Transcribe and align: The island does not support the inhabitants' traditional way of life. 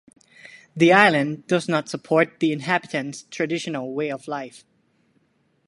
The 0.75 0.91
island 0.91 1.45
does 1.45 1.69
not 1.69 1.87
support 1.87 2.39
the 2.39 2.51
inhabitants' 2.51 3.25
traditional 3.29 3.93
way 3.93 4.09
of 4.09 4.27
life. 4.27 4.65